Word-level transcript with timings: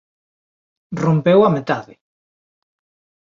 Rompeu 1.03 1.39
á 1.47 1.49
metade. 1.57 1.93